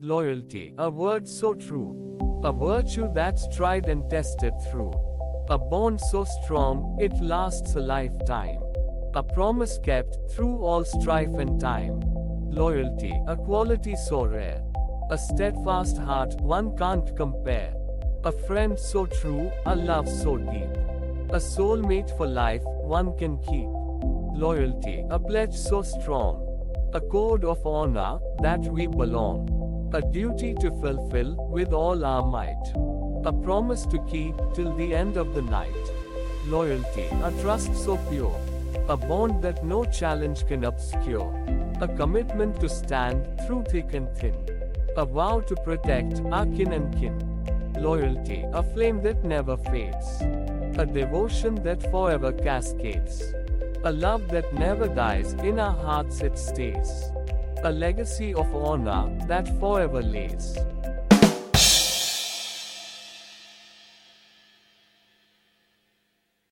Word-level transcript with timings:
Loyalty, 0.00 0.74
a 0.78 0.88
word 0.88 1.26
so 1.26 1.54
true. 1.54 2.40
A 2.44 2.52
virtue 2.52 3.10
that's 3.12 3.48
tried 3.48 3.88
and 3.88 4.08
tested 4.08 4.52
through. 4.70 4.92
A 5.50 5.58
bond 5.58 6.00
so 6.00 6.22
strong, 6.22 6.96
it 7.00 7.12
lasts 7.20 7.74
a 7.74 7.80
lifetime. 7.80 8.60
A 9.16 9.24
promise 9.24 9.76
kept 9.82 10.16
through 10.30 10.62
all 10.62 10.84
strife 10.84 11.34
and 11.34 11.60
time. 11.60 11.98
Loyalty, 12.48 13.12
a 13.26 13.34
quality 13.34 13.96
so 13.96 14.24
rare. 14.24 14.62
A 15.10 15.18
steadfast 15.18 15.98
heart 15.98 16.40
one 16.42 16.76
can't 16.76 17.16
compare. 17.16 17.74
A 18.22 18.30
friend 18.30 18.78
so 18.78 19.04
true, 19.04 19.50
a 19.66 19.74
love 19.74 20.08
so 20.08 20.36
deep. 20.36 20.76
A 21.30 21.40
soulmate 21.40 22.16
for 22.16 22.28
life 22.28 22.62
one 22.64 23.18
can 23.18 23.36
keep. 23.38 23.68
Loyalty, 24.40 25.04
a 25.10 25.18
pledge 25.18 25.56
so 25.56 25.82
strong. 25.82 26.44
A 26.94 27.00
code 27.00 27.44
of 27.44 27.66
honor 27.66 28.20
that 28.42 28.60
we 28.60 28.86
belong. 28.86 29.57
A 29.94 30.02
duty 30.02 30.52
to 30.60 30.70
fulfill 30.82 31.34
with 31.48 31.72
all 31.72 32.04
our 32.04 32.22
might. 32.22 32.62
A 33.24 33.32
promise 33.32 33.86
to 33.86 33.98
keep 34.04 34.34
till 34.52 34.76
the 34.76 34.94
end 34.94 35.16
of 35.16 35.34
the 35.34 35.40
night. 35.40 35.72
Loyalty, 36.46 37.06
a 37.24 37.32
trust 37.40 37.74
so 37.74 37.96
pure. 38.10 38.38
A 38.90 38.98
bond 38.98 39.40
that 39.42 39.64
no 39.64 39.86
challenge 39.86 40.46
can 40.46 40.64
obscure. 40.64 41.32
A 41.80 41.88
commitment 41.88 42.60
to 42.60 42.68
stand 42.68 43.26
through 43.46 43.64
thick 43.64 43.94
and 43.94 44.14
thin. 44.18 44.36
A 44.98 45.06
vow 45.06 45.40
to 45.40 45.54
protect 45.56 46.20
our 46.32 46.44
kin 46.44 46.74
and 46.74 46.92
kin. 47.00 47.16
Loyalty, 47.78 48.44
a 48.52 48.62
flame 48.62 49.00
that 49.04 49.24
never 49.24 49.56
fades. 49.56 50.20
A 50.76 50.84
devotion 50.84 51.54
that 51.62 51.90
forever 51.90 52.30
cascades. 52.30 53.22
A 53.84 53.92
love 53.92 54.28
that 54.28 54.52
never 54.52 54.86
dies, 54.86 55.32
in 55.32 55.58
our 55.58 55.74
hearts 55.74 56.20
it 56.20 56.38
stays. 56.38 57.10
A 57.64 57.72
legacy 57.72 58.32
of 58.34 58.54
honor 58.54 59.10
that 59.26 59.48
forever 59.58 60.00
lays. 60.00 60.56